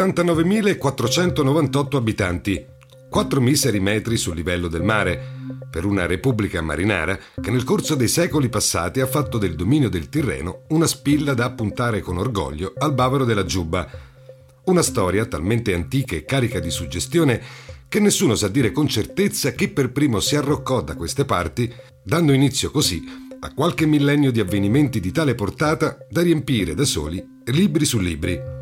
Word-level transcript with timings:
...89.498 0.00 1.96
abitanti, 1.96 2.64
4 3.10 3.40
miseri 3.42 3.80
metri 3.80 4.16
sul 4.16 4.34
livello 4.34 4.66
del 4.66 4.82
mare, 4.82 5.20
per 5.70 5.84
una 5.84 6.06
repubblica 6.06 6.62
marinara 6.62 7.18
che 7.38 7.50
nel 7.50 7.64
corso 7.64 7.94
dei 7.94 8.08
secoli 8.08 8.48
passati 8.48 9.00
ha 9.00 9.06
fatto 9.06 9.36
del 9.36 9.54
dominio 9.54 9.90
del 9.90 10.08
Tirreno 10.08 10.62
una 10.68 10.86
spilla 10.86 11.34
da 11.34 11.44
appuntare 11.44 12.00
con 12.00 12.16
orgoglio 12.16 12.72
al 12.78 12.94
bavero 12.94 13.26
della 13.26 13.44
Giubba. 13.44 13.86
Una 14.64 14.82
storia 14.82 15.26
talmente 15.26 15.74
antica 15.74 16.16
e 16.16 16.24
carica 16.24 16.60
di 16.60 16.70
suggestione 16.70 17.42
che 17.86 18.00
nessuno 18.00 18.36
sa 18.36 18.48
dire 18.48 18.72
con 18.72 18.88
certezza 18.88 19.50
chi 19.52 19.68
per 19.68 19.92
primo 19.92 20.18
si 20.20 20.34
arroccò 20.34 20.80
da 20.80 20.96
queste 20.96 21.26
parti, 21.26 21.70
dando 22.02 22.32
inizio 22.32 22.70
così 22.70 23.04
a 23.38 23.52
qualche 23.52 23.84
millennio 23.84 24.30
di 24.30 24.40
avvenimenti 24.40 24.98
di 24.98 25.12
tale 25.12 25.34
portata 25.34 25.98
da 26.08 26.22
riempire 26.22 26.74
da 26.74 26.84
soli 26.84 27.22
libri 27.44 27.84
su 27.84 27.98
libri. 27.98 28.59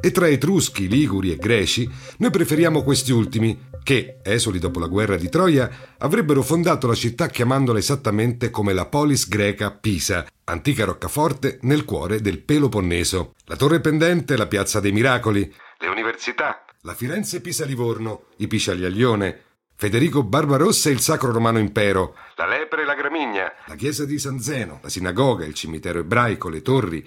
E 0.00 0.12
tra 0.12 0.28
Etruschi, 0.28 0.88
Liguri 0.88 1.32
e 1.32 1.36
Greci, 1.36 1.90
noi 2.18 2.30
preferiamo 2.30 2.84
questi 2.84 3.10
ultimi, 3.10 3.66
che, 3.82 4.18
esuli 4.22 4.60
dopo 4.60 4.78
la 4.78 4.86
guerra 4.86 5.16
di 5.16 5.28
Troia, 5.28 5.68
avrebbero 5.98 6.42
fondato 6.42 6.86
la 6.86 6.94
città 6.94 7.26
chiamandola 7.26 7.78
esattamente 7.78 8.50
come 8.50 8.72
la 8.72 8.86
polis 8.86 9.28
greca 9.28 9.72
Pisa, 9.72 10.24
antica 10.44 10.84
roccaforte 10.84 11.58
nel 11.62 11.84
cuore 11.84 12.20
del 12.20 12.38
Peloponneso. 12.38 13.34
La 13.46 13.56
torre 13.56 13.80
pendente, 13.80 14.36
la 14.36 14.46
piazza 14.46 14.78
dei 14.78 14.92
miracoli, 14.92 15.52
le 15.78 15.88
università, 15.88 16.64
la 16.82 16.94
Firenze 16.94 17.40
Pisa-Livorno, 17.40 18.26
i 18.36 18.46
Pisciagliaglione, 18.46 19.42
Federico 19.74 20.22
Barbarossa 20.22 20.90
e 20.90 20.92
il 20.92 21.00
Sacro 21.00 21.32
Romano 21.32 21.58
Impero, 21.58 22.14
la 22.36 22.46
lepre 22.46 22.82
e 22.82 22.84
la 22.84 22.94
gramigna, 22.94 23.52
la 23.66 23.74
chiesa 23.74 24.04
di 24.04 24.18
San 24.18 24.40
Zeno, 24.40 24.78
la 24.82 24.88
sinagoga, 24.88 25.44
il 25.44 25.54
cimitero 25.54 25.98
ebraico, 26.00 26.48
le 26.48 26.62
torri, 26.62 27.04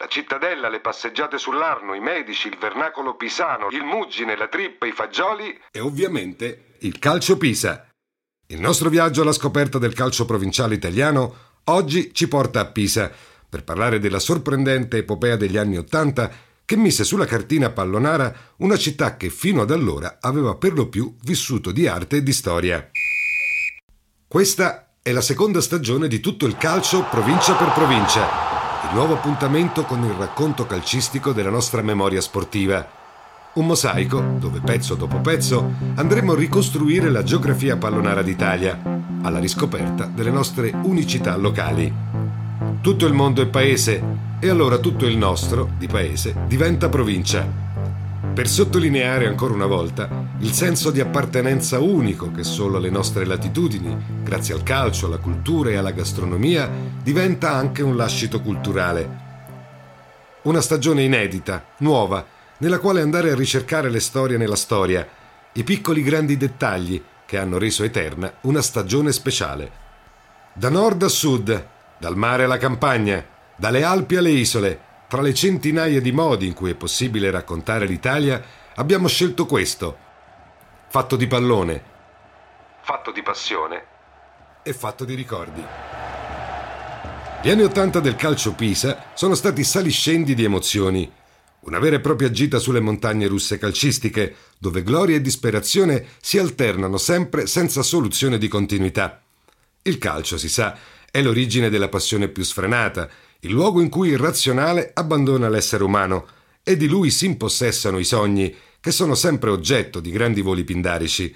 la 0.00 0.06
cittadella, 0.08 0.70
le 0.70 0.80
passeggiate 0.80 1.36
sull'Arno, 1.36 1.92
i 1.92 2.00
medici, 2.00 2.48
il 2.48 2.56
vernacolo 2.58 3.16
pisano, 3.16 3.68
il 3.70 3.84
muggine, 3.84 4.34
la 4.34 4.48
trippa, 4.48 4.86
i 4.86 4.92
fagioli 4.92 5.60
e 5.70 5.78
ovviamente 5.78 6.76
il 6.80 6.98
calcio 6.98 7.36
Pisa. 7.36 7.86
Il 8.46 8.60
nostro 8.60 8.88
viaggio 8.88 9.20
alla 9.20 9.32
scoperta 9.32 9.76
del 9.78 9.92
calcio 9.92 10.24
provinciale 10.24 10.74
italiano 10.74 11.48
oggi 11.64 12.14
ci 12.14 12.28
porta 12.28 12.60
a 12.60 12.64
Pisa 12.64 13.12
per 13.46 13.62
parlare 13.62 13.98
della 13.98 14.18
sorprendente 14.18 14.96
epopea 14.96 15.36
degli 15.36 15.58
anni 15.58 15.76
Ottanta 15.76 16.30
che 16.64 16.76
mise 16.76 17.04
sulla 17.04 17.26
cartina 17.26 17.68
pallonara 17.68 18.54
una 18.58 18.78
città 18.78 19.18
che 19.18 19.28
fino 19.28 19.60
ad 19.60 19.70
allora 19.70 20.16
aveva 20.18 20.54
per 20.54 20.72
lo 20.72 20.88
più 20.88 21.14
vissuto 21.24 21.72
di 21.72 21.86
arte 21.86 22.16
e 22.16 22.22
di 22.22 22.32
storia. 22.32 22.90
Questa 24.26 24.94
è 25.02 25.12
la 25.12 25.20
seconda 25.20 25.60
stagione 25.60 26.08
di 26.08 26.20
tutto 26.20 26.46
il 26.46 26.56
calcio 26.56 27.04
provincia 27.10 27.54
per 27.54 27.72
provincia 27.72 28.59
il 28.82 28.94
nuovo 28.94 29.14
appuntamento 29.14 29.84
con 29.84 30.02
il 30.04 30.12
racconto 30.12 30.66
calcistico 30.66 31.32
della 31.32 31.50
nostra 31.50 31.82
memoria 31.82 32.20
sportiva. 32.20 32.98
Un 33.52 33.66
mosaico 33.66 34.20
dove 34.38 34.60
pezzo 34.60 34.94
dopo 34.94 35.18
pezzo 35.18 35.72
andremo 35.96 36.32
a 36.32 36.36
ricostruire 36.36 37.10
la 37.10 37.22
geografia 37.22 37.76
pallonara 37.76 38.22
d'Italia, 38.22 38.80
alla 39.22 39.38
riscoperta 39.38 40.06
delle 40.06 40.30
nostre 40.30 40.72
unicità 40.82 41.36
locali. 41.36 41.92
Tutto 42.80 43.06
il 43.06 43.12
mondo 43.12 43.42
è 43.42 43.46
paese 43.46 44.02
e 44.40 44.48
allora 44.48 44.78
tutto 44.78 45.04
il 45.06 45.16
nostro, 45.16 45.70
di 45.76 45.86
paese, 45.86 46.34
diventa 46.46 46.88
provincia 46.88 47.46
per 48.32 48.48
sottolineare 48.48 49.26
ancora 49.26 49.52
una 49.52 49.66
volta 49.66 50.29
il 50.42 50.52
senso 50.52 50.90
di 50.90 51.00
appartenenza 51.00 51.80
unico 51.80 52.30
che 52.30 52.44
solo 52.44 52.78
alle 52.78 52.88
nostre 52.88 53.26
latitudini, 53.26 54.22
grazie 54.22 54.54
al 54.54 54.62
calcio, 54.62 55.06
alla 55.06 55.18
cultura 55.18 55.68
e 55.68 55.76
alla 55.76 55.90
gastronomia, 55.90 56.70
diventa 57.02 57.52
anche 57.52 57.82
un 57.82 57.94
lascito 57.94 58.40
culturale. 58.40 59.28
Una 60.42 60.62
stagione 60.62 61.02
inedita, 61.02 61.66
nuova, 61.78 62.24
nella 62.58 62.78
quale 62.78 63.02
andare 63.02 63.30
a 63.30 63.34
ricercare 63.34 63.90
le 63.90 64.00
storie 64.00 64.38
nella 64.38 64.56
storia, 64.56 65.06
i 65.52 65.62
piccoli 65.62 66.02
grandi 66.02 66.38
dettagli 66.38 67.02
che 67.26 67.36
hanno 67.36 67.58
reso 67.58 67.84
eterna 67.84 68.32
una 68.42 68.62
stagione 68.62 69.12
speciale. 69.12 69.70
Da 70.54 70.70
nord 70.70 71.02
a 71.02 71.08
sud, 71.08 71.66
dal 71.98 72.16
mare 72.16 72.44
alla 72.44 72.56
campagna, 72.56 73.22
dalle 73.56 73.84
Alpi 73.84 74.16
alle 74.16 74.30
isole, 74.30 74.80
tra 75.06 75.20
le 75.20 75.34
centinaia 75.34 76.00
di 76.00 76.12
modi 76.12 76.46
in 76.46 76.54
cui 76.54 76.70
è 76.70 76.74
possibile 76.74 77.30
raccontare 77.30 77.84
l'Italia, 77.84 78.42
abbiamo 78.76 79.06
scelto 79.06 79.44
questo. 79.44 80.08
Fatto 80.92 81.14
di 81.14 81.28
pallone, 81.28 81.84
fatto 82.82 83.12
di 83.12 83.22
passione 83.22 83.84
e 84.64 84.72
fatto 84.72 85.04
di 85.04 85.14
ricordi. 85.14 85.64
Gli 87.40 87.48
anni 87.48 87.62
Ottanta 87.62 88.00
del 88.00 88.16
calcio 88.16 88.54
Pisa 88.54 89.12
sono 89.14 89.36
stati 89.36 89.62
saliscendi 89.62 90.34
di 90.34 90.42
emozioni. 90.42 91.08
Una 91.60 91.78
vera 91.78 91.94
e 91.94 92.00
propria 92.00 92.32
gita 92.32 92.58
sulle 92.58 92.80
montagne 92.80 93.28
russe 93.28 93.56
calcistiche, 93.56 94.34
dove 94.58 94.82
gloria 94.82 95.14
e 95.14 95.20
disperazione 95.20 96.06
si 96.20 96.38
alternano 96.38 96.96
sempre 96.96 97.46
senza 97.46 97.84
soluzione 97.84 98.36
di 98.36 98.48
continuità. 98.48 99.22
Il 99.82 99.96
calcio, 99.98 100.36
si 100.38 100.48
sa, 100.48 100.76
è 101.08 101.22
l'origine 101.22 101.70
della 101.70 101.88
passione 101.88 102.26
più 102.26 102.42
sfrenata 102.42 103.08
il 103.42 103.52
luogo 103.52 103.80
in 103.80 103.90
cui 103.90 104.08
il 104.08 104.18
razionale 104.18 104.90
abbandona 104.92 105.48
l'essere 105.48 105.84
umano 105.84 106.26
e 106.64 106.76
di 106.76 106.88
lui 106.88 107.12
si 107.12 107.26
impossessano 107.26 108.00
i 108.00 108.04
sogni, 108.04 108.52
che 108.80 108.90
sono 108.90 109.14
sempre 109.14 109.50
oggetto 109.50 110.00
di 110.00 110.10
grandi 110.10 110.40
voli 110.40 110.64
pindarici. 110.64 111.32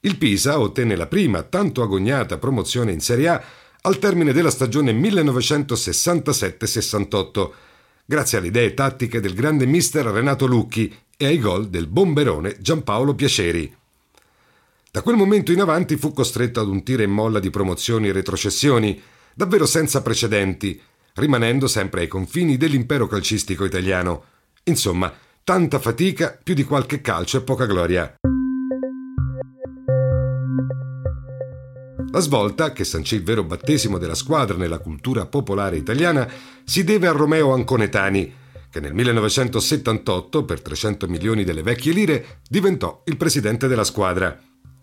Il 0.00 0.16
Pisa 0.16 0.58
ottenne 0.58 0.96
la 0.96 1.06
prima, 1.06 1.42
tanto 1.42 1.82
agognata 1.82 2.38
promozione 2.38 2.92
in 2.92 3.00
Serie 3.00 3.28
A 3.28 3.42
al 3.82 3.98
termine 3.98 4.32
della 4.32 4.50
stagione 4.50 4.92
1967-68, 4.92 7.50
grazie 8.04 8.38
alle 8.38 8.46
idee 8.48 8.74
tattiche 8.74 9.20
del 9.20 9.34
grande 9.34 9.66
mister 9.66 10.04
Renato 10.06 10.46
Lucchi 10.46 10.92
e 11.16 11.26
ai 11.26 11.38
gol 11.38 11.68
del 11.68 11.86
bomberone 11.86 12.56
Giampaolo 12.58 13.14
Piaceri. 13.14 13.72
Da 14.90 15.02
quel 15.02 15.16
momento 15.16 15.52
in 15.52 15.60
avanti 15.60 15.96
fu 15.96 16.12
costretto 16.12 16.60
ad 16.60 16.68
un 16.68 16.82
tiro 16.82 17.02
e 17.02 17.06
molla 17.06 17.38
di 17.38 17.50
promozioni 17.50 18.08
e 18.08 18.12
retrocessioni, 18.12 19.00
davvero 19.34 19.66
senza 19.66 20.00
precedenti, 20.00 20.80
rimanendo 21.14 21.66
sempre 21.66 22.00
ai 22.00 22.08
confini 22.08 22.56
dell'impero 22.56 23.06
calcistico 23.06 23.64
italiano. 23.64 24.24
Insomma, 24.64 25.12
tanta 25.46 25.78
fatica, 25.78 26.36
più 26.42 26.54
di 26.54 26.64
qualche 26.64 27.00
calcio 27.00 27.36
e 27.36 27.42
poca 27.42 27.66
gloria. 27.66 28.16
La 32.10 32.18
svolta, 32.18 32.72
che 32.72 32.82
sancì 32.82 33.14
il 33.14 33.22
vero 33.22 33.44
battesimo 33.44 33.96
della 33.96 34.16
squadra 34.16 34.56
nella 34.56 34.80
cultura 34.80 35.24
popolare 35.26 35.76
italiana, 35.76 36.28
si 36.64 36.82
deve 36.82 37.06
a 37.06 37.12
Romeo 37.12 37.52
Anconetani, 37.52 38.34
che 38.68 38.80
nel 38.80 38.92
1978, 38.92 40.44
per 40.44 40.62
300 40.62 41.06
milioni 41.06 41.44
delle 41.44 41.62
vecchie 41.62 41.92
lire, 41.92 42.40
diventò 42.50 43.02
il 43.04 43.16
presidente 43.16 43.68
della 43.68 43.84
squadra. 43.84 44.36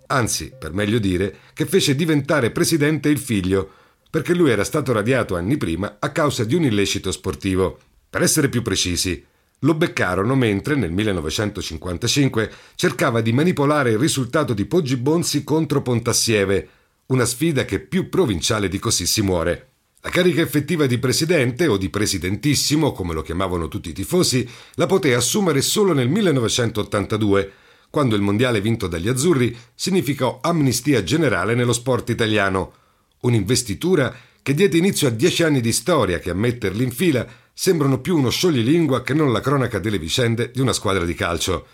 Anzi, 0.07 0.53
per 0.57 0.71
meglio 0.71 0.99
dire, 0.99 1.39
che 1.53 1.65
fece 1.65 1.93
diventare 1.93 2.51
presidente 2.51 3.09
il 3.09 3.19
figlio, 3.19 3.69
perché 4.09 4.33
lui 4.33 4.49
era 4.49 4.63
stato 4.63 4.93
radiato 4.93 5.35
anni 5.35 5.57
prima 5.57 5.97
a 5.99 6.09
causa 6.11 6.45
di 6.45 6.55
un 6.55 6.63
illecito 6.63 7.11
sportivo. 7.11 7.77
Per 8.09 8.21
essere 8.21 8.47
più 8.47 8.61
precisi, 8.61 9.25
lo 9.63 9.73
beccarono 9.73 10.35
mentre 10.35 10.75
nel 10.75 10.91
1955 10.91 12.51
cercava 12.75 13.21
di 13.21 13.33
manipolare 13.33 13.91
il 13.91 13.97
risultato 13.97 14.53
di 14.53 14.65
Poggi 14.65 14.97
Bonzi 14.97 15.43
contro 15.43 15.81
Pontassieve, 15.81 16.69
una 17.07 17.25
sfida 17.25 17.65
che 17.65 17.79
più 17.79 18.09
provinciale 18.09 18.67
di 18.67 18.79
così 18.79 19.05
si 19.05 19.21
muore. 19.21 19.69
La 20.01 20.09
carica 20.09 20.41
effettiva 20.41 20.85
di 20.85 20.97
presidente 20.97 21.67
o 21.67 21.77
di 21.77 21.89
presidentissimo, 21.89 22.91
come 22.91 23.13
lo 23.13 23.21
chiamavano 23.21 23.69
tutti 23.69 23.89
i 23.89 23.93
tifosi, 23.93 24.47
la 24.73 24.85
poté 24.85 25.13
assumere 25.13 25.61
solo 25.61 25.93
nel 25.93 26.09
1982, 26.09 27.51
quando 27.89 28.15
il 28.15 28.21
mondiale 28.21 28.59
vinto 28.59 28.87
dagli 28.87 29.07
azzurri 29.07 29.55
significò 29.73 30.39
amnistia 30.41 31.03
generale 31.03 31.55
nello 31.55 31.73
sport 31.73 32.09
italiano 32.09 32.73
un'investitura 33.21 34.13
che 34.41 34.53
diede 34.53 34.77
inizio 34.77 35.07
a 35.07 35.11
dieci 35.11 35.43
anni 35.43 35.61
di 35.61 35.71
storia 35.71 36.19
che 36.19 36.29
a 36.29 36.33
metterli 36.33 36.83
in 36.83 36.91
fila 36.91 37.25
sembrano 37.53 37.99
più 37.99 38.17
uno 38.17 38.29
scioglilingua 38.29 39.03
che 39.03 39.13
non 39.13 39.31
la 39.31 39.39
cronaca 39.39 39.79
delle 39.79 39.99
vicende 39.99 40.51
di 40.51 40.59
una 40.59 40.73
squadra 40.73 41.05
di 41.05 41.13
calcio. 41.13 41.67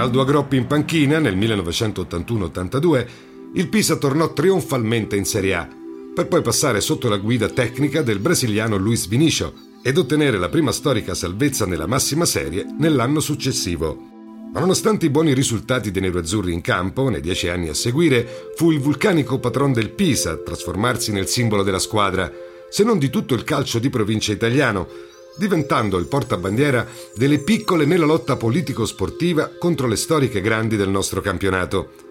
Ronaldo 0.00 0.20
Agroppi 0.22 0.56
in 0.56 0.66
panchina 0.66 1.18
nel 1.18 1.36
1981-82 1.36 3.29
il 3.54 3.68
Pisa 3.68 3.96
tornò 3.96 4.32
trionfalmente 4.32 5.16
in 5.16 5.24
Serie 5.24 5.54
A, 5.54 5.68
per 6.14 6.28
poi 6.28 6.40
passare 6.40 6.80
sotto 6.80 7.08
la 7.08 7.16
guida 7.16 7.48
tecnica 7.48 8.02
del 8.02 8.20
brasiliano 8.20 8.76
Luis 8.76 9.08
Vinicio 9.08 9.52
ed 9.82 9.98
ottenere 9.98 10.38
la 10.38 10.48
prima 10.48 10.70
storica 10.70 11.14
salvezza 11.14 11.66
nella 11.66 11.86
massima 11.86 12.24
serie 12.24 12.64
nell'anno 12.78 13.18
successivo. 13.18 14.08
Ma 14.52 14.60
nonostante 14.60 15.06
i 15.06 15.10
buoni 15.10 15.32
risultati 15.32 15.90
dei 15.90 16.02
neroazzurri 16.02 16.52
in 16.52 16.60
campo, 16.60 17.08
nei 17.08 17.20
dieci 17.20 17.48
anni 17.48 17.68
a 17.68 17.74
seguire, 17.74 18.52
fu 18.56 18.70
il 18.70 18.80
vulcanico 18.80 19.38
patron 19.38 19.72
del 19.72 19.90
Pisa 19.90 20.32
a 20.32 20.36
trasformarsi 20.36 21.12
nel 21.12 21.26
simbolo 21.26 21.62
della 21.62 21.78
squadra, 21.78 22.30
se 22.68 22.84
non 22.84 22.98
di 22.98 23.10
tutto 23.10 23.34
il 23.34 23.42
calcio 23.42 23.78
di 23.78 23.90
provincia 23.90 24.32
italiano, 24.32 24.88
diventando 25.36 25.98
il 25.98 26.06
portabandiera 26.06 26.86
delle 27.14 27.38
piccole 27.38 27.84
nella 27.84 28.06
lotta 28.06 28.36
politico-sportiva 28.36 29.52
contro 29.58 29.86
le 29.86 29.96
storiche 29.96 30.40
grandi 30.40 30.76
del 30.76 30.88
nostro 30.88 31.20
campionato. 31.20 32.09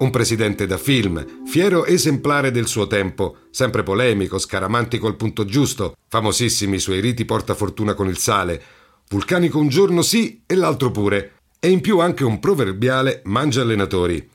Un 0.00 0.08
presidente 0.08 0.66
da 0.66 0.78
film, 0.78 1.44
fiero 1.44 1.84
esemplare 1.84 2.50
del 2.50 2.66
suo 2.66 2.86
tempo, 2.86 3.36
sempre 3.50 3.82
polemico, 3.82 4.38
scaramantico 4.38 5.06
al 5.06 5.16
punto 5.16 5.44
giusto, 5.44 5.94
famosissimi 6.08 6.76
i 6.76 6.80
suoi 6.80 7.00
riti 7.00 7.26
portafortuna 7.26 7.92
con 7.92 8.08
il 8.08 8.16
sale, 8.16 8.62
vulcanico 9.10 9.58
un 9.58 9.68
giorno 9.68 10.00
sì 10.00 10.42
e 10.46 10.54
l'altro 10.54 10.90
pure, 10.90 11.32
e 11.60 11.68
in 11.68 11.82
più 11.82 11.98
anche 11.98 12.24
un 12.24 12.40
proverbiale 12.40 13.20
mangia 13.24 13.60
allenatori. 13.60 14.26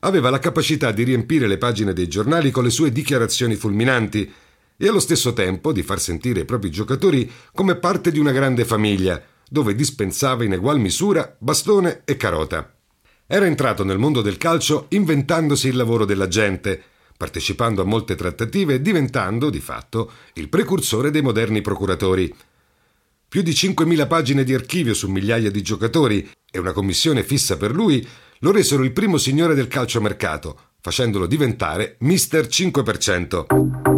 Aveva 0.00 0.28
la 0.28 0.40
capacità 0.40 0.90
di 0.90 1.04
riempire 1.04 1.46
le 1.46 1.56
pagine 1.56 1.92
dei 1.92 2.08
giornali 2.08 2.50
con 2.50 2.64
le 2.64 2.70
sue 2.70 2.90
dichiarazioni 2.90 3.54
fulminanti 3.54 4.28
e 4.76 4.88
allo 4.88 4.98
stesso 4.98 5.32
tempo 5.32 5.70
di 5.70 5.84
far 5.84 6.00
sentire 6.00 6.40
i 6.40 6.44
propri 6.44 6.68
giocatori 6.68 7.30
come 7.54 7.76
parte 7.76 8.10
di 8.10 8.18
una 8.18 8.32
grande 8.32 8.64
famiglia, 8.64 9.22
dove 9.48 9.76
dispensava 9.76 10.42
in 10.42 10.54
egual 10.54 10.80
misura 10.80 11.36
bastone 11.38 12.00
e 12.04 12.16
carota. 12.16 12.74
Era 13.26 13.46
entrato 13.46 13.84
nel 13.84 13.98
mondo 13.98 14.20
del 14.20 14.36
calcio 14.36 14.86
inventandosi 14.90 15.68
il 15.68 15.76
lavoro 15.76 16.04
della 16.04 16.28
gente, 16.28 16.82
partecipando 17.16 17.82
a 17.82 17.84
molte 17.86 18.14
trattative 18.14 18.74
e 18.74 18.82
diventando, 18.82 19.48
di 19.48 19.60
fatto, 19.60 20.10
il 20.34 20.48
precursore 20.48 21.10
dei 21.10 21.22
moderni 21.22 21.60
procuratori. 21.60 22.34
Più 23.28 23.42
di 23.42 23.52
5.000 23.52 24.06
pagine 24.06 24.44
di 24.44 24.52
archivio 24.52 24.92
su 24.92 25.08
migliaia 25.08 25.50
di 25.50 25.62
giocatori 25.62 26.28
e 26.50 26.58
una 26.58 26.72
commissione 26.72 27.22
fissa 27.22 27.56
per 27.56 27.72
lui 27.72 28.06
lo 28.40 28.50
resero 28.50 28.82
il 28.82 28.92
primo 28.92 29.16
signore 29.16 29.54
del 29.54 29.68
calciomercato, 29.68 30.58
facendolo 30.80 31.26
diventare 31.26 31.96
Mister 32.00 32.46
5%. 32.46 33.91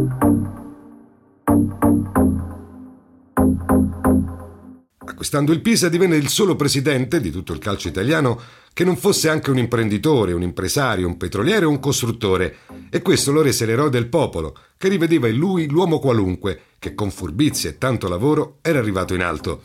Acquistando 5.24 5.54
il 5.54 5.62
Pisa 5.62 5.88
divenne 5.88 6.16
il 6.16 6.28
solo 6.28 6.54
presidente 6.54 7.18
di 7.18 7.30
tutto 7.30 7.54
il 7.54 7.58
calcio 7.58 7.88
italiano 7.88 8.38
che 8.74 8.84
non 8.84 8.94
fosse 8.94 9.30
anche 9.30 9.50
un 9.50 9.56
imprenditore, 9.56 10.34
un 10.34 10.42
impresario, 10.42 11.06
un 11.06 11.16
petroliere 11.16 11.64
o 11.64 11.70
un 11.70 11.80
costruttore, 11.80 12.58
e 12.90 13.00
questo 13.00 13.32
lo 13.32 13.40
rese 13.40 13.64
l'eroe 13.64 13.88
del 13.88 14.08
popolo, 14.08 14.54
che 14.76 14.88
rivedeva 14.88 15.26
in 15.26 15.36
lui 15.36 15.66
l'uomo 15.66 15.98
qualunque, 15.98 16.60
che 16.78 16.94
con 16.94 17.10
furbizia 17.10 17.70
e 17.70 17.78
tanto 17.78 18.06
lavoro 18.06 18.58
era 18.60 18.78
arrivato 18.78 19.14
in 19.14 19.22
alto. 19.22 19.62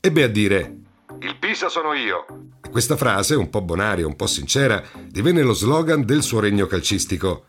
Ebbe 0.00 0.22
a 0.22 0.28
dire 0.28 0.76
il 1.20 1.36
Pisa 1.38 1.68
sono 1.68 1.92
io. 1.92 2.24
E 2.64 2.70
questa 2.70 2.96
frase, 2.96 3.34
un 3.34 3.50
po' 3.50 3.60
bonaria, 3.60 4.06
un 4.06 4.16
po' 4.16 4.26
sincera, 4.26 4.82
divenne 5.06 5.42
lo 5.42 5.52
slogan 5.52 6.06
del 6.06 6.22
suo 6.22 6.40
regno 6.40 6.64
calcistico. 6.64 7.44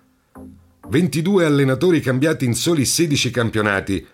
22 0.90 1.46
allenatori 1.46 2.02
cambiati 2.02 2.44
in 2.44 2.54
soli 2.54 2.84
16 2.84 3.32
campionati, 3.32 4.06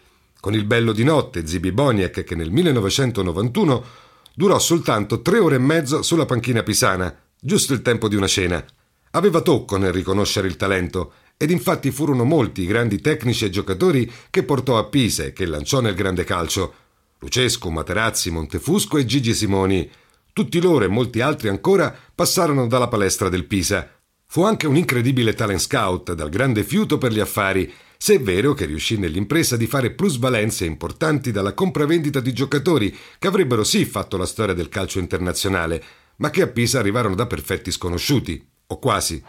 con 0.41 0.55
il 0.55 0.65
bello 0.65 0.91
di 0.91 1.05
notte 1.05 1.47
Zibi 1.47 1.71
Boniek 1.71 2.23
che 2.23 2.35
nel 2.35 2.51
1991 2.51 3.85
durò 4.33 4.57
soltanto 4.59 5.21
tre 5.21 5.37
ore 5.37 5.55
e 5.55 5.59
mezzo 5.59 6.01
sulla 6.01 6.25
panchina 6.25 6.63
pisana, 6.63 7.15
giusto 7.39 7.73
il 7.73 7.81
tempo 7.81 8.09
di 8.09 8.15
una 8.15 8.27
cena. 8.27 8.65
Aveva 9.11 9.41
tocco 9.41 9.77
nel 9.77 9.93
riconoscere 9.93 10.47
il 10.47 10.57
talento 10.57 11.13
ed 11.37 11.51
infatti 11.51 11.91
furono 11.91 12.23
molti 12.23 12.63
i 12.63 12.65
grandi 12.65 12.99
tecnici 12.99 13.45
e 13.45 13.49
giocatori 13.49 14.11
che 14.29 14.43
portò 14.43 14.77
a 14.77 14.85
Pisa 14.85 15.23
e 15.23 15.31
che 15.31 15.45
lanciò 15.45 15.79
nel 15.79 15.95
grande 15.95 16.23
calcio. 16.23 16.73
Lucesco, 17.19 17.69
Materazzi, 17.69 18.31
Montefusco 18.31 18.97
e 18.97 19.05
Gigi 19.05 19.35
Simoni. 19.35 19.89
Tutti 20.33 20.59
loro 20.59 20.85
e 20.85 20.87
molti 20.87 21.21
altri 21.21 21.49
ancora 21.49 21.95
passarono 22.15 22.65
dalla 22.67 22.87
palestra 22.87 23.29
del 23.29 23.45
Pisa. 23.45 23.87
Fu 24.25 24.43
anche 24.43 24.65
un 24.65 24.77
incredibile 24.77 25.33
talent 25.33 25.59
scout 25.59 26.13
dal 26.13 26.29
grande 26.29 26.63
fiuto 26.63 26.97
per 26.97 27.11
gli 27.11 27.19
affari, 27.19 27.71
se 28.03 28.15
è 28.15 28.19
vero 28.19 28.55
che 28.55 28.65
riuscì 28.65 28.97
nell'impresa 28.97 29.55
di 29.55 29.67
fare 29.67 29.91
plusvalenze 29.91 30.65
importanti 30.65 31.29
dalla 31.31 31.53
compravendita 31.53 32.19
di 32.19 32.33
giocatori 32.33 32.97
che 33.19 33.27
avrebbero 33.27 33.63
sì 33.63 33.85
fatto 33.85 34.17
la 34.17 34.25
storia 34.25 34.55
del 34.55 34.69
calcio 34.69 34.97
internazionale, 34.97 35.83
ma 36.15 36.31
che 36.31 36.41
a 36.41 36.47
Pisa 36.47 36.79
arrivarono 36.79 37.13
da 37.13 37.27
perfetti 37.27 37.69
sconosciuti, 37.69 38.43
o 38.65 38.79
quasi. 38.79 39.23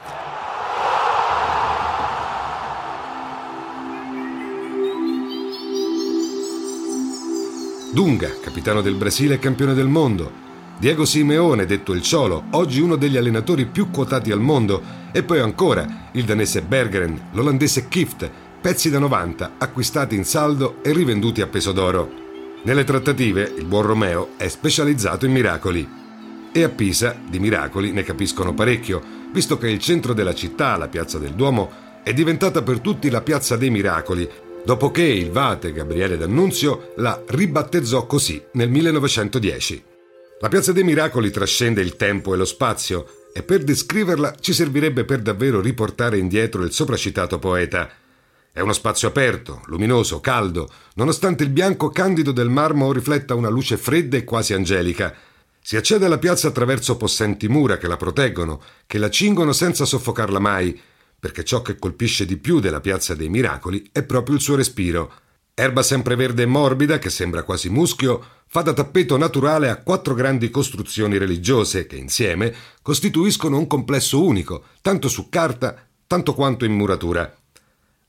Dunga, 7.92 8.30
capitano 8.40 8.80
del 8.80 8.94
Brasile 8.94 9.34
e 9.34 9.38
campione 9.38 9.74
del 9.74 9.88
mondo. 9.88 10.32
Diego 10.78 11.04
Simeone, 11.04 11.66
detto 11.66 11.92
il 11.92 12.00
Ciolo, 12.00 12.44
oggi 12.52 12.80
uno 12.80 12.96
degli 12.96 13.18
allenatori 13.18 13.66
più 13.66 13.90
quotati 13.90 14.32
al 14.32 14.40
mondo. 14.40 15.00
E 15.12 15.22
poi 15.22 15.40
ancora 15.40 16.08
il 16.12 16.24
danese 16.24 16.62
Bergeren, 16.62 17.28
l'olandese 17.32 17.86
Kift, 17.86 18.30
pezzi 18.62 18.90
da 18.90 19.00
90 19.00 19.54
acquistati 19.58 20.14
in 20.14 20.24
saldo 20.24 20.76
e 20.82 20.92
rivenduti 20.92 21.40
a 21.40 21.48
peso 21.48 21.72
d'oro. 21.72 22.08
Nelle 22.62 22.84
trattative 22.84 23.52
il 23.58 23.64
buon 23.64 23.82
Romeo 23.82 24.28
è 24.36 24.46
specializzato 24.46 25.26
in 25.26 25.32
miracoli. 25.32 25.86
E 26.52 26.62
a 26.62 26.68
Pisa 26.68 27.18
di 27.28 27.40
miracoli 27.40 27.90
ne 27.90 28.04
capiscono 28.04 28.54
parecchio, 28.54 29.02
visto 29.32 29.58
che 29.58 29.68
il 29.68 29.80
centro 29.80 30.12
della 30.12 30.32
città, 30.32 30.76
la 30.76 30.86
piazza 30.86 31.18
del 31.18 31.34
Duomo, 31.34 31.72
è 32.04 32.12
diventata 32.12 32.62
per 32.62 32.78
tutti 32.78 33.10
la 33.10 33.20
piazza 33.20 33.56
dei 33.56 33.70
miracoli, 33.70 34.30
dopo 34.64 34.92
che 34.92 35.02
il 35.02 35.32
Vate 35.32 35.72
Gabriele 35.72 36.16
D'Annunzio 36.16 36.92
la 36.98 37.20
ribattezzò 37.26 38.06
così 38.06 38.40
nel 38.52 38.70
1910. 38.70 39.84
La 40.38 40.48
Piazza 40.48 40.70
dei 40.70 40.84
Miracoli 40.84 41.30
trascende 41.30 41.80
il 41.80 41.96
tempo 41.96 42.32
e 42.32 42.36
lo 42.36 42.44
spazio 42.44 43.06
e 43.32 43.42
per 43.42 43.64
descriverla 43.64 44.36
ci 44.38 44.52
servirebbe 44.52 45.04
per 45.04 45.20
davvero 45.20 45.60
riportare 45.60 46.18
indietro 46.18 46.62
il 46.62 46.72
sopracitato 46.72 47.40
poeta. 47.40 47.90
È 48.54 48.60
uno 48.60 48.74
spazio 48.74 49.08
aperto, 49.08 49.62
luminoso, 49.64 50.20
caldo, 50.20 50.68
nonostante 50.96 51.42
il 51.42 51.48
bianco 51.48 51.88
candido 51.88 52.32
del 52.32 52.50
marmo 52.50 52.92
rifletta 52.92 53.34
una 53.34 53.48
luce 53.48 53.78
fredda 53.78 54.18
e 54.18 54.24
quasi 54.24 54.52
angelica. 54.52 55.16
Si 55.58 55.74
accede 55.74 56.04
alla 56.04 56.18
piazza 56.18 56.48
attraverso 56.48 56.98
possenti 56.98 57.48
mura 57.48 57.78
che 57.78 57.86
la 57.86 57.96
proteggono, 57.96 58.60
che 58.86 58.98
la 58.98 59.08
cingono 59.08 59.54
senza 59.54 59.86
soffocarla 59.86 60.38
mai, 60.38 60.78
perché 61.18 61.44
ciò 61.44 61.62
che 61.62 61.78
colpisce 61.78 62.26
di 62.26 62.36
più 62.36 62.60
della 62.60 62.80
Piazza 62.80 63.14
dei 63.14 63.30
Miracoli 63.30 63.88
è 63.90 64.02
proprio 64.02 64.34
il 64.34 64.42
suo 64.42 64.56
respiro. 64.56 65.10
Erba 65.54 65.82
sempreverde 65.82 66.42
e 66.42 66.46
morbida, 66.46 66.98
che 66.98 67.08
sembra 67.08 67.44
quasi 67.44 67.70
muschio, 67.70 68.22
fa 68.48 68.60
da 68.60 68.74
tappeto 68.74 69.16
naturale 69.16 69.70
a 69.70 69.80
quattro 69.80 70.12
grandi 70.12 70.50
costruzioni 70.50 71.16
religiose 71.16 71.86
che 71.86 71.96
insieme 71.96 72.54
costituiscono 72.82 73.56
un 73.56 73.66
complesso 73.66 74.22
unico, 74.22 74.64
tanto 74.82 75.08
su 75.08 75.30
carta, 75.30 75.74
tanto 76.06 76.34
quanto 76.34 76.66
in 76.66 76.72
muratura. 76.72 77.34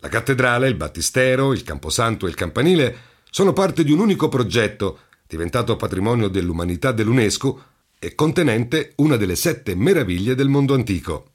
La 0.04 0.10
cattedrale, 0.10 0.68
il 0.68 0.76
battistero, 0.76 1.54
il 1.54 1.64
camposanto 1.64 2.26
e 2.26 2.30
il 2.30 2.36
campanile 2.36 2.96
sono 3.32 3.54
parte 3.54 3.86
di 3.86 3.94
un 3.94 4.00
unico 4.00 4.28
progetto, 4.28 5.00
diventato 5.26 5.78
patrimonio 5.78 6.28
dell'umanità 6.28 6.92
dell'UNESCO 6.92 7.64
e 8.00 8.14
contenente 8.14 8.92
una 8.98 9.16
delle 9.16 9.38
sette 9.38 9.76
meraviglie 9.76 10.36
del 10.36 10.50
mondo 10.50 10.74
antico. 10.74 11.28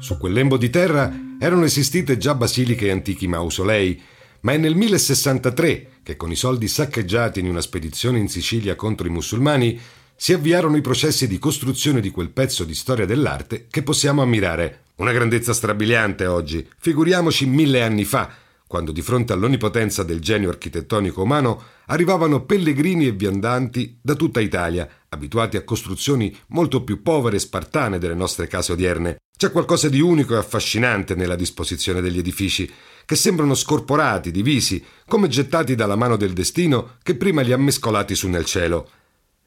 Su 0.00 0.18
quel 0.18 0.32
lembo 0.32 0.56
di 0.56 0.70
terra 0.70 1.08
erano 1.38 1.64
esistite 1.64 2.18
già 2.18 2.34
basiliche 2.34 2.86
e 2.86 2.90
antichi 2.90 3.28
mausolei, 3.28 4.02
ma 4.44 4.52
è 4.52 4.56
nel 4.56 4.74
1063 4.76 5.88
che 6.02 6.16
con 6.16 6.30
i 6.30 6.36
soldi 6.36 6.68
saccheggiati 6.68 7.40
in 7.40 7.48
una 7.48 7.60
spedizione 7.60 8.18
in 8.18 8.28
Sicilia 8.28 8.76
contro 8.76 9.06
i 9.06 9.10
musulmani 9.10 9.78
si 10.16 10.32
avviarono 10.32 10.76
i 10.76 10.82
processi 10.82 11.26
di 11.26 11.38
costruzione 11.38 12.00
di 12.00 12.10
quel 12.10 12.30
pezzo 12.30 12.64
di 12.64 12.74
storia 12.74 13.06
dell'arte 13.06 13.66
che 13.68 13.82
possiamo 13.82 14.22
ammirare. 14.22 14.84
Una 14.96 15.12
grandezza 15.12 15.52
strabiliante 15.52 16.26
oggi, 16.26 16.66
figuriamoci 16.78 17.46
mille 17.46 17.82
anni 17.82 18.04
fa, 18.04 18.30
quando 18.66 18.92
di 18.92 19.02
fronte 19.02 19.32
all'onnipotenza 19.32 20.02
del 20.02 20.20
genio 20.20 20.50
architettonico 20.50 21.22
umano 21.22 21.62
arrivavano 21.86 22.44
pellegrini 22.44 23.06
e 23.06 23.12
viandanti 23.12 23.98
da 24.00 24.14
tutta 24.14 24.40
Italia, 24.40 24.88
abituati 25.08 25.56
a 25.56 25.64
costruzioni 25.64 26.36
molto 26.48 26.84
più 26.84 27.02
povere 27.02 27.36
e 27.36 27.40
spartane 27.40 27.98
delle 27.98 28.14
nostre 28.14 28.46
case 28.46 28.72
odierne. 28.72 29.16
C'è 29.36 29.50
qualcosa 29.50 29.88
di 29.88 30.00
unico 30.00 30.34
e 30.34 30.38
affascinante 30.38 31.14
nella 31.14 31.34
disposizione 31.34 32.00
degli 32.00 32.18
edifici, 32.18 32.70
che 33.04 33.16
sembrano 33.16 33.54
scorporati, 33.54 34.30
divisi, 34.30 34.84
come 35.06 35.28
gettati 35.28 35.74
dalla 35.74 35.96
mano 35.96 36.16
del 36.16 36.32
destino 36.32 36.96
che 37.02 37.14
prima 37.14 37.42
li 37.42 37.52
ha 37.52 37.58
mescolati 37.58 38.14
su 38.14 38.28
nel 38.28 38.44
cielo. 38.44 38.90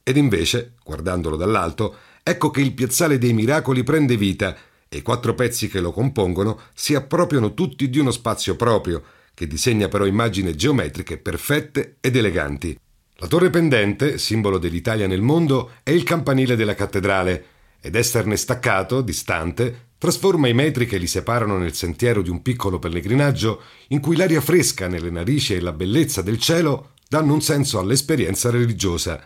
Ed 0.03 0.17
invece, 0.17 0.73
guardandolo 0.83 1.35
dall'alto, 1.35 1.95
ecco 2.23 2.49
che 2.49 2.61
il 2.61 2.73
piazzale 2.73 3.17
dei 3.17 3.33
miracoli 3.33 3.83
prende 3.83 4.15
vita 4.15 4.55
e 4.89 4.97
i 4.97 5.01
quattro 5.01 5.33
pezzi 5.33 5.67
che 5.67 5.79
lo 5.79 5.91
compongono 5.91 6.59
si 6.73 6.95
appropriano 6.95 7.53
tutti 7.53 7.89
di 7.89 7.99
uno 7.99 8.11
spazio 8.11 8.55
proprio, 8.55 9.03
che 9.33 9.47
disegna 9.47 9.87
però 9.87 10.05
immagini 10.05 10.55
geometriche 10.55 11.17
perfette 11.17 11.97
ed 11.99 12.15
eleganti. 12.15 12.79
La 13.19 13.27
torre 13.27 13.49
pendente, 13.49 14.17
simbolo 14.17 14.57
dell'Italia 14.57 15.07
nel 15.07 15.21
mondo, 15.21 15.71
è 15.83 15.89
il 15.89 16.03
campanile 16.03 16.55
della 16.55 16.75
cattedrale, 16.75 17.45
ed 17.81 17.95
esserne 17.95 18.37
staccato, 18.37 19.01
distante, 19.01 19.89
trasforma 19.97 20.47
i 20.47 20.53
metri 20.53 20.85
che 20.85 20.97
li 20.97 21.07
separano 21.07 21.57
nel 21.57 21.73
sentiero 21.73 22.21
di 22.21 22.29
un 22.29 22.41
piccolo 22.41 22.79
pellegrinaggio 22.79 23.61
in 23.89 23.99
cui 23.99 24.15
l'aria 24.15 24.41
fresca 24.41 24.87
nelle 24.87 25.09
narici 25.09 25.53
e 25.53 25.61
la 25.61 25.71
bellezza 25.71 26.21
del 26.21 26.39
cielo 26.39 26.91
danno 27.07 27.33
un 27.33 27.41
senso 27.41 27.79
all'esperienza 27.79 28.49
religiosa. 28.49 29.23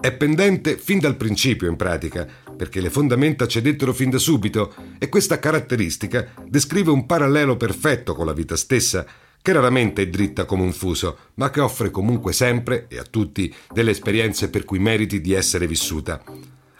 È 0.00 0.12
pendente 0.12 0.78
fin 0.78 0.98
dal 0.98 1.16
principio 1.16 1.68
in 1.68 1.76
pratica, 1.76 2.26
perché 2.56 2.80
le 2.80 2.88
fondamenta 2.88 3.46
cedettero 3.46 3.92
fin 3.92 4.08
da 4.10 4.18
subito 4.18 4.74
e 4.98 5.08
questa 5.08 5.38
caratteristica 5.38 6.32
descrive 6.46 6.90
un 6.90 7.04
parallelo 7.04 7.56
perfetto 7.56 8.14
con 8.14 8.24
la 8.24 8.32
vita 8.32 8.56
stessa, 8.56 9.04
che 9.42 9.52
raramente 9.52 10.02
è 10.02 10.08
dritta 10.08 10.44
come 10.44 10.62
un 10.62 10.72
fuso, 10.72 11.16
ma 11.34 11.50
che 11.50 11.60
offre 11.60 11.90
comunque 11.90 12.32
sempre 12.32 12.86
e 12.88 12.98
a 12.98 13.04
tutti 13.08 13.52
delle 13.72 13.92
esperienze 13.92 14.50
per 14.50 14.64
cui 14.64 14.78
meriti 14.78 15.20
di 15.20 15.32
essere 15.32 15.66
vissuta. 15.66 16.22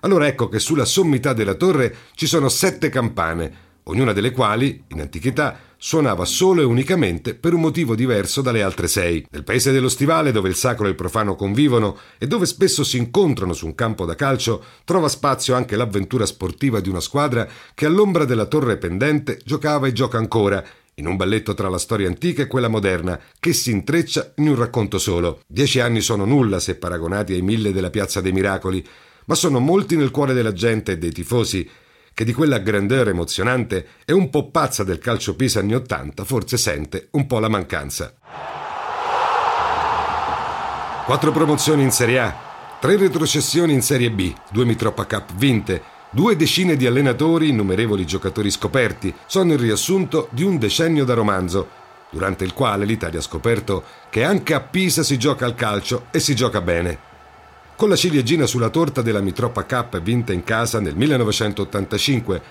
Allora 0.00 0.26
ecco 0.26 0.48
che 0.48 0.58
sulla 0.58 0.84
sommità 0.84 1.32
della 1.32 1.54
torre 1.54 1.94
ci 2.14 2.26
sono 2.26 2.48
sette 2.48 2.88
campane, 2.88 3.68
ognuna 3.84 4.12
delle 4.12 4.30
quali, 4.30 4.82
in 4.88 5.00
antichità, 5.00 5.58
suonava 5.82 6.26
solo 6.26 6.60
e 6.60 6.64
unicamente 6.64 7.34
per 7.34 7.54
un 7.54 7.62
motivo 7.62 7.94
diverso 7.94 8.42
dalle 8.42 8.62
altre 8.62 8.86
sei. 8.86 9.26
Nel 9.30 9.44
paese 9.44 9.72
dello 9.72 9.88
Stivale, 9.88 10.30
dove 10.30 10.50
il 10.50 10.54
sacro 10.54 10.86
e 10.86 10.90
il 10.90 10.94
profano 10.94 11.34
convivono 11.34 11.96
e 12.18 12.26
dove 12.26 12.44
spesso 12.44 12.84
si 12.84 12.98
incontrano 12.98 13.54
su 13.54 13.64
un 13.64 13.74
campo 13.74 14.04
da 14.04 14.14
calcio, 14.14 14.62
trova 14.84 15.08
spazio 15.08 15.54
anche 15.54 15.76
l'avventura 15.76 16.26
sportiva 16.26 16.80
di 16.80 16.90
una 16.90 17.00
squadra 17.00 17.48
che 17.74 17.86
all'ombra 17.86 18.26
della 18.26 18.44
torre 18.44 18.76
pendente 18.76 19.38
giocava 19.42 19.86
e 19.86 19.92
gioca 19.92 20.18
ancora, 20.18 20.62
in 21.00 21.06
un 21.06 21.16
balletto 21.16 21.52
tra 21.54 21.68
la 21.68 21.78
storia 21.78 22.06
antica 22.06 22.42
e 22.42 22.46
quella 22.46 22.68
moderna, 22.68 23.18
che 23.40 23.52
si 23.52 23.72
intreccia 23.72 24.32
in 24.36 24.48
un 24.48 24.54
racconto 24.54 24.98
solo. 24.98 25.40
Dieci 25.46 25.80
anni 25.80 26.00
sono 26.00 26.24
nulla 26.24 26.60
se 26.60 26.76
paragonati 26.76 27.32
ai 27.32 27.42
mille 27.42 27.72
della 27.72 27.90
Piazza 27.90 28.20
dei 28.20 28.32
Miracoli, 28.32 28.86
ma 29.24 29.34
sono 29.34 29.58
molti 29.58 29.96
nel 29.96 30.10
cuore 30.10 30.32
della 30.32 30.52
gente 30.52 30.92
e 30.92 30.98
dei 30.98 31.12
tifosi 31.12 31.68
che 32.12 32.24
di 32.24 32.32
quella 32.32 32.58
grandeur 32.58 33.08
emozionante 33.08 33.86
e 34.04 34.12
un 34.12 34.30
po' 34.30 34.50
pazza 34.50 34.84
del 34.84 34.98
calcio 34.98 35.36
Pisa 35.36 35.60
anni 35.60 35.74
Ottanta 35.74 36.24
forse 36.24 36.56
sente 36.56 37.08
un 37.12 37.26
po' 37.26 37.38
la 37.38 37.48
mancanza. 37.48 38.14
Quattro 41.06 41.32
promozioni 41.32 41.82
in 41.82 41.90
Serie 41.90 42.18
A, 42.18 42.36
tre 42.80 42.96
retrocessioni 42.96 43.72
in 43.72 43.82
Serie 43.82 44.10
B, 44.10 44.32
due 44.50 44.64
Mitropa 44.64 45.06
Cup 45.06 45.34
vinte, 45.34 45.82
due 46.10 46.36
decine 46.36 46.76
di 46.76 46.86
allenatori, 46.86 47.48
innumerevoli 47.48 48.04
giocatori 48.04 48.50
scoperti, 48.50 49.14
sono 49.26 49.52
il 49.52 49.58
riassunto 49.58 50.28
di 50.32 50.42
un 50.42 50.58
decennio 50.58 51.04
da 51.04 51.14
romanzo, 51.14 51.68
durante 52.10 52.44
il 52.44 52.52
quale 52.52 52.84
l'Italia 52.84 53.20
ha 53.20 53.22
scoperto 53.22 53.84
che 54.10 54.24
anche 54.24 54.54
a 54.54 54.60
Pisa 54.60 55.02
si 55.02 55.16
gioca 55.18 55.46
al 55.46 55.54
calcio 55.54 56.06
e 56.10 56.18
si 56.18 56.34
gioca 56.34 56.60
bene. 56.60 57.08
Con 57.76 57.88
la 57.88 57.96
ciliegina 57.96 58.46
sulla 58.46 58.68
torta 58.68 59.00
della 59.00 59.20
Mitropa 59.20 59.64
Cup 59.64 60.00
vinta 60.00 60.32
in 60.32 60.44
casa 60.44 60.80
nel 60.80 60.96
1985, 60.96 62.42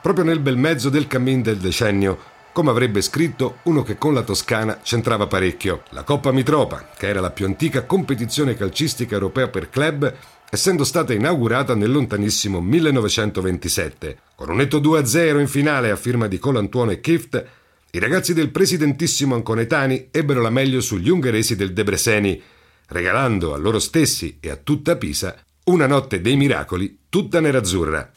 proprio 0.00 0.24
nel 0.24 0.38
bel 0.38 0.56
mezzo 0.56 0.88
del 0.88 1.06
cammin 1.06 1.42
del 1.42 1.58
decennio, 1.58 2.18
come 2.52 2.70
avrebbe 2.70 3.00
scritto 3.00 3.58
uno 3.64 3.82
che 3.82 3.96
con 3.96 4.14
la 4.14 4.22
Toscana 4.22 4.80
c'entrava 4.82 5.26
parecchio. 5.26 5.82
La 5.90 6.02
Coppa 6.02 6.32
Mitropa, 6.32 6.90
che 6.96 7.06
era 7.06 7.20
la 7.20 7.30
più 7.30 7.46
antica 7.46 7.84
competizione 7.84 8.56
calcistica 8.56 9.14
europea 9.14 9.48
per 9.48 9.70
club, 9.70 10.14
essendo 10.50 10.84
stata 10.84 11.12
inaugurata 11.12 11.74
nel 11.74 11.90
lontanissimo 11.90 12.60
1927. 12.60 14.18
Con 14.34 14.50
un 14.50 14.56
netto 14.56 14.80
2-0 14.80 15.38
in 15.38 15.48
finale 15.48 15.90
a 15.90 15.96
firma 15.96 16.26
di 16.26 16.38
Colantuono 16.38 16.90
e 16.90 17.00
Kift, 17.00 17.44
i 17.90 17.98
ragazzi 17.98 18.34
del 18.34 18.50
presidentissimo 18.50 19.34
Anconetani 19.34 20.08
ebbero 20.10 20.40
la 20.40 20.50
meglio 20.50 20.80
sugli 20.80 21.08
ungheresi 21.08 21.56
del 21.56 21.72
Debreceni, 21.72 22.40
regalando 22.88 23.54
a 23.54 23.56
loro 23.56 23.78
stessi 23.78 24.38
e 24.40 24.50
a 24.50 24.56
tutta 24.56 24.96
Pisa 24.96 25.36
una 25.64 25.86
notte 25.86 26.20
dei 26.20 26.36
miracoli 26.36 27.00
tutta 27.08 27.40
nerazzurra. 27.40 28.12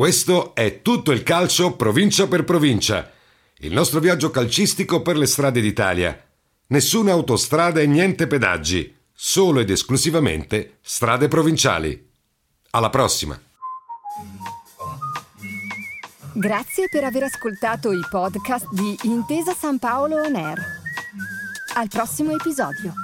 Questo 0.00 0.54
è 0.54 0.80
tutto 0.80 1.12
il 1.12 1.22
calcio 1.22 1.76
provincia 1.76 2.26
per 2.26 2.44
provincia, 2.44 3.10
il 3.58 3.74
nostro 3.74 4.00
viaggio 4.00 4.30
calcistico 4.30 5.02
per 5.02 5.18
le 5.18 5.26
strade 5.26 5.60
d'Italia. 5.60 6.18
Nessuna 6.68 7.12
autostrada 7.12 7.80
e 7.80 7.86
niente 7.86 8.26
pedaggi, 8.26 8.96
solo 9.12 9.60
ed 9.60 9.68
esclusivamente 9.68 10.78
strade 10.80 11.28
provinciali. 11.28 12.12
Alla 12.70 12.88
prossima! 12.88 13.38
Grazie 16.32 16.88
per 16.90 17.04
aver 17.04 17.24
ascoltato 17.24 17.92
i 17.92 18.00
podcast 18.08 18.72
di 18.72 18.96
Intesa 19.02 19.52
San 19.52 19.78
Paolo 19.78 20.22
On 20.22 20.34
Air. 20.34 20.58
Al 21.74 21.88
prossimo 21.88 22.32
episodio. 22.32 22.94